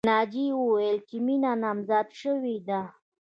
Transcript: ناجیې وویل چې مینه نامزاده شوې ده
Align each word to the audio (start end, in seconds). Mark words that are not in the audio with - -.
ناجیې 0.09 0.51
وویل 0.61 0.97
چې 1.09 1.17
مینه 1.25 1.51
نامزاده 1.63 2.13
شوې 2.21 2.55
ده 2.67 2.81